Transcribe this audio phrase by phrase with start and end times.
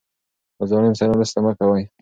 [0.57, 1.81] له ظالم سره مرسته مه کوه.